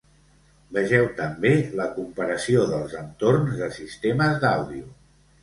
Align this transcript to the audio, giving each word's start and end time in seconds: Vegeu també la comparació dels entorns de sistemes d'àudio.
Vegeu 0.77 1.03
també 1.19 1.51
la 1.81 1.85
comparació 1.97 2.65
dels 2.73 2.97
entorns 3.03 3.55
de 3.61 3.71
sistemes 3.79 4.43
d'àudio. 4.47 4.91